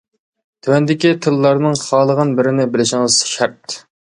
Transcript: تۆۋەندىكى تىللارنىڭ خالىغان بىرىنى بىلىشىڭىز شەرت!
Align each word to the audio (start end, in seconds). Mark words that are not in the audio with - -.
تۆۋەندىكى 0.67 1.11
تىللارنىڭ 1.25 1.77
خالىغان 1.83 2.35
بىرىنى 2.41 2.67
بىلىشىڭىز 2.73 3.23
شەرت! 3.37 3.79